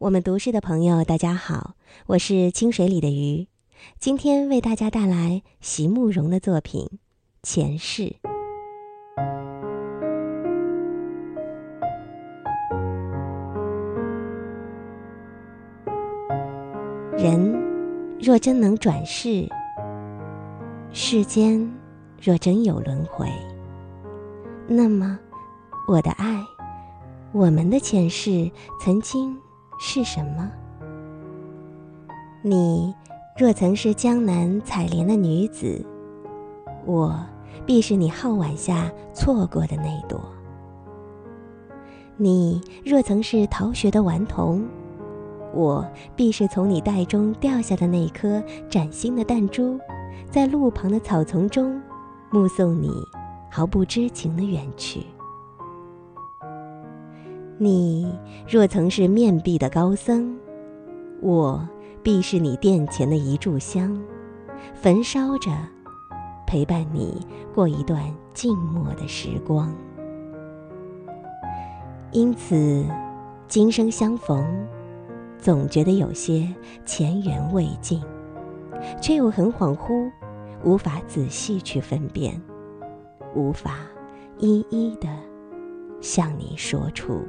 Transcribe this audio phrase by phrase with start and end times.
[0.00, 1.76] 我们读诗的朋友，大家好，
[2.06, 3.46] 我是清水里的鱼，
[4.00, 6.82] 今天为大家带来席慕容的作品
[7.44, 8.02] 《前世》。
[17.16, 19.48] 人若真能转世，
[20.92, 21.72] 世间
[22.20, 23.28] 若真有轮回，
[24.66, 25.16] 那么
[25.86, 26.44] 我的爱，
[27.30, 28.50] 我们的前世
[28.80, 29.38] 曾经。
[29.78, 30.50] 是什么？
[32.42, 32.94] 你
[33.36, 35.84] 若曾是江南采莲的女子，
[36.84, 37.18] 我
[37.66, 40.18] 必是你皓晚下错过的那朵；
[42.16, 44.66] 你若曾是逃学的顽童，
[45.52, 49.78] 我必是从你袋中掉下的那颗崭新的弹珠，
[50.30, 51.80] 在路旁的草丛中
[52.30, 52.90] 目送你
[53.50, 55.04] 毫不知情的远去。
[57.56, 58.12] 你
[58.48, 60.36] 若曾是面壁的高僧，
[61.20, 61.66] 我
[62.02, 63.96] 必是你殿前的一炷香，
[64.74, 65.50] 焚烧着，
[66.46, 67.24] 陪伴你
[67.54, 68.02] 过一段
[68.32, 69.72] 静默的时光。
[72.10, 72.84] 因此，
[73.46, 74.44] 今生相逢，
[75.38, 76.52] 总觉得有些
[76.84, 78.02] 前缘未尽，
[79.00, 80.10] 却又很恍惚，
[80.64, 82.40] 无法仔细去分辨，
[83.36, 83.76] 无法
[84.38, 85.08] 一一的
[86.00, 87.20] 向你说出。